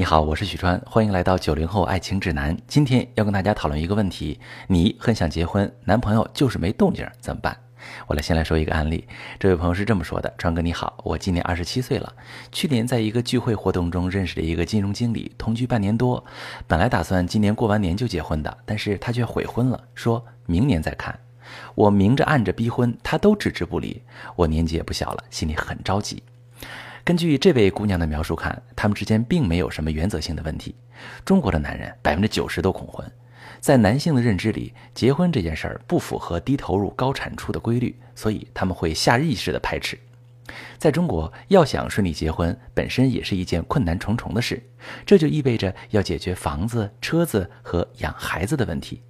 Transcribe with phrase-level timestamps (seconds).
[0.00, 2.56] 你好，我是许川，欢迎来到九零后爱情指南。
[2.66, 7.54] 今天要跟大家讨论一个问题：你很想结婚，男朋友就是没动静，怎么办？
[8.06, 9.06] 我来先来说一个案例。
[9.38, 12.10] 这位朋友是这么说的：川哥你好，我今年二十七岁了，
[12.50, 16.24] 去年在一个聚会活动中认识了一个金融经理，同居半年多，
[16.66, 21.14] 本来打算今年过完年就结婚的，但是他却悔婚了，说明年再看。
[21.74, 24.02] 我明着暗着逼婚，他都置之不理。
[24.34, 26.22] 我年纪也不小了，心里很着急。
[27.10, 30.76] 根据这位姑娘的描述看，他们之间并没有什么原则性的问题。
[31.24, 33.04] 中国的男人百分之九十都恐婚，
[33.58, 39.98] 在男性的认知里，结婚这件事儿不符合低投入高产出的规律，所以他们会下意识的排斥。
[40.78, 44.62] 在中国，要想顺利结婚，本身也是一件困难重重的事，
[45.04, 49.02] 这就意味着要解决房子、车子和养孩子的问题。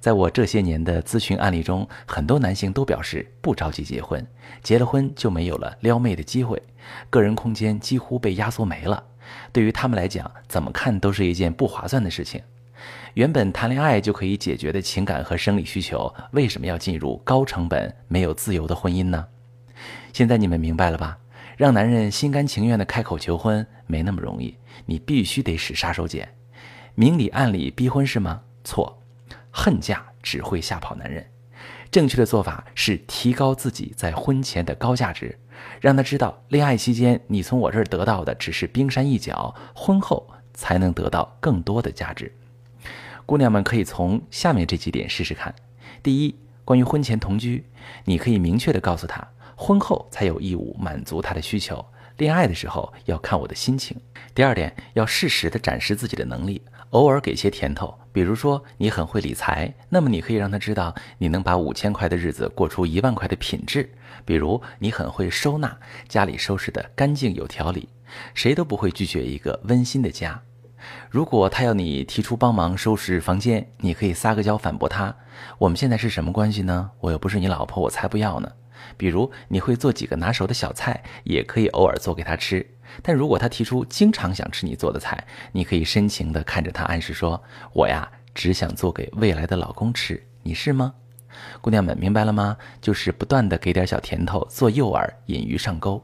[0.00, 4.24] 在我这些年的咨询案例中，很多男性都表示不着急结婚，
[4.62, 6.62] 结了婚就没有了撩妹的机会，
[7.10, 9.02] 个人空间几乎被压缩没了。
[9.52, 12.40] 对于他们来讲，怎么看都是一件不划算的事情。
[13.14, 19.26] 原本谈恋爱就可以解决的情感和生理需求，为什么要进入高成本、没有自由的婚姻呢？
[20.12, 21.18] 现在你们明白了吧？
[21.56, 26.26] 让男人心甘情愿地开口求婚没那么容易，你必须得使杀手锏，
[26.94, 28.42] 明里暗里逼婚是吗？
[28.62, 29.02] 错。
[29.58, 31.26] 恨嫁只会吓跑男人，
[31.90, 35.36] 正确的做法是提高自己在婚前的高价值，
[35.80, 42.30] 让他知道恋爱期间你从我这儿得到的只是冰山一角，婚后才能得到更多的价值。
[43.24, 45.52] 姑娘们可以从下面这几点试试看：
[46.02, 47.64] 第一，关于婚前同居，
[48.04, 49.26] 你可以明确的告诉他，
[49.56, 51.82] 婚后才有义务满足他的需求，
[52.18, 53.98] 恋爱的时候要看我的心情。
[54.34, 56.60] 第二点，要适时的展示自己的能力。
[56.90, 63.86] 偶尔给些甜头，比如说你很会理财，那么你可以让他知道你能把五千块的日子过出一万块的品质。
[64.24, 65.76] 比如你很会收纳，
[66.08, 67.90] 家里收拾的干净有条理，
[68.32, 70.40] 谁都不会拒绝一个温馨的家。
[71.10, 75.14] 如果他要你提出帮忙收拾房间，你可以撒个娇反驳他
[75.60, 76.90] ：“我们现在是什么关系呢？
[77.00, 78.50] 我又不是你老婆，我才不要呢。”
[78.96, 82.66] 比如你会做几个拿手的小菜，也可以偶尔做给他吃。
[83.02, 87.42] 但如果他提出经常想吃你做的菜，你可以深情地看着他，暗示说
[87.74, 90.94] ：“我呀，只想做给未来的老公吃，你是吗？”
[91.60, 92.56] 姑娘们明白了吗？
[92.80, 96.02] 就是不断地给点小甜头，做诱饵，引鱼上钩。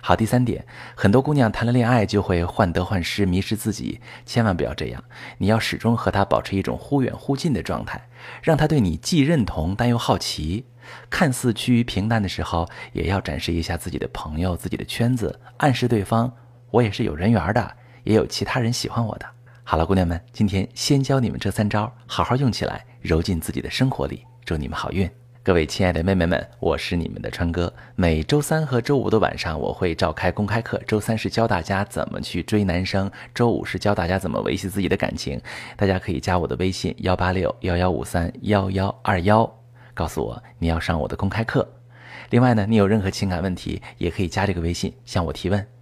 [0.00, 0.64] 好，第三点，
[0.94, 5.02] 很多姑娘谈了恋爱就会患得患失，迷失自己，千万不要这样。
[5.38, 8.08] 你要始终和他保持一种忽远忽近的状态，
[8.42, 10.64] 让他对你既认同但又好奇。
[11.08, 16.30] 看似趋于平淡的时候，也要展示一下自己的朋友、自己的圈子，暗示对方
[16.70, 19.26] 我也是有人缘的，也有其他人喜欢我的。
[19.62, 24.24] 好了，姑娘们，今天先教你们这三招，好好用起来，揉进自己的生活里。
[24.44, 25.10] 祝你们好运！
[25.44, 27.70] 各位亲爱的妹妹们，我是你们的川哥。
[27.96, 30.80] 每周三和周五的晚上，我会召开公开课。
[30.86, 35.38] 周三是教大家怎么去追男生，周五是教大家怎么维系自己的感情。
[35.76, 39.54] 大家可以加我的微信：幺八六幺幺五三幺幺二幺。
[39.92, 41.70] 告诉我你要上我的公开课，
[42.30, 45.73] 另外呢，你有任何情感问题，也可以加这个微信向我提问。